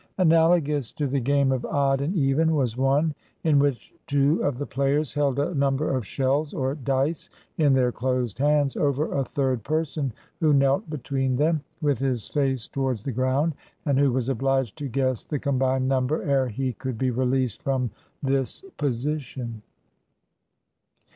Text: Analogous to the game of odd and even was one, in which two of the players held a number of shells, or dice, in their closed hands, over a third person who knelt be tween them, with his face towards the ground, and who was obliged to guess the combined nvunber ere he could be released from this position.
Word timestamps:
Analogous 0.17 0.91
to 0.93 1.05
the 1.05 1.19
game 1.19 1.51
of 1.51 1.63
odd 1.63 2.01
and 2.01 2.15
even 2.15 2.55
was 2.55 2.75
one, 2.75 3.13
in 3.43 3.59
which 3.59 3.93
two 4.07 4.41
of 4.43 4.57
the 4.57 4.65
players 4.65 5.13
held 5.13 5.37
a 5.37 5.53
number 5.53 5.95
of 5.95 6.07
shells, 6.07 6.55
or 6.55 6.73
dice, 6.73 7.29
in 7.59 7.73
their 7.73 7.91
closed 7.91 8.39
hands, 8.39 8.75
over 8.75 9.13
a 9.15 9.23
third 9.23 9.63
person 9.63 10.11
who 10.39 10.53
knelt 10.53 10.89
be 10.89 10.97
tween 10.97 11.35
them, 11.35 11.61
with 11.83 11.99
his 11.99 12.27
face 12.29 12.67
towards 12.67 13.03
the 13.03 13.11
ground, 13.11 13.53
and 13.85 13.99
who 13.99 14.11
was 14.11 14.27
obliged 14.27 14.75
to 14.79 14.87
guess 14.87 15.23
the 15.23 15.37
combined 15.37 15.87
nvunber 15.91 16.25
ere 16.25 16.47
he 16.47 16.73
could 16.73 16.97
be 16.97 17.11
released 17.11 17.61
from 17.61 17.91
this 18.23 18.65
position. 18.77 19.61